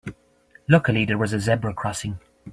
Luckily 0.67 1.05
there 1.05 1.19
was 1.19 1.31
a 1.31 1.39
zebra 1.39 1.75
crossing. 1.75 2.17